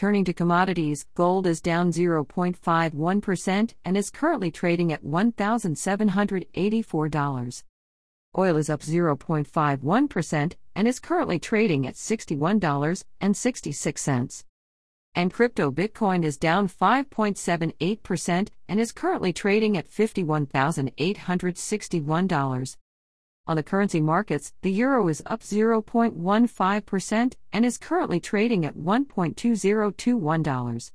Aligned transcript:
Turning 0.00 0.24
to 0.24 0.32
commodities, 0.32 1.04
gold 1.14 1.46
is 1.46 1.60
down 1.60 1.92
0.51% 1.92 3.74
and 3.84 3.96
is 3.98 4.08
currently 4.08 4.50
trading 4.50 4.90
at 4.94 5.04
$1,784. 5.04 7.62
Oil 8.38 8.56
is 8.56 8.70
up 8.70 8.80
0.51% 8.80 10.52
and 10.74 10.88
is 10.88 11.00
currently 11.00 11.38
trading 11.38 11.86
at 11.86 11.96
$61.66. 11.96 14.44
And 15.14 15.30
crypto 15.30 15.70
Bitcoin 15.70 16.24
is 16.24 16.38
down 16.38 16.66
5.78% 16.66 18.48
and 18.70 18.80
is 18.80 18.92
currently 18.92 19.32
trading 19.34 19.76
at 19.76 19.90
$51,861. 19.90 22.76
On 23.46 23.56
the 23.56 23.62
currency 23.62 24.02
markets, 24.02 24.52
the 24.60 24.70
euro 24.70 25.08
is 25.08 25.22
up 25.24 25.40
0.15% 25.40 27.34
and 27.52 27.64
is 27.64 27.78
currently 27.78 28.20
trading 28.20 28.66
at 28.66 28.76
$1.2021. 28.76 30.92